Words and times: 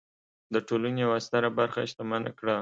د 0.53 0.55
ټولنې 0.67 0.99
یوه 1.05 1.17
ستره 1.25 1.49
برخه 1.57 1.79
شتمنه 1.91 2.31
کړه. 2.39 2.57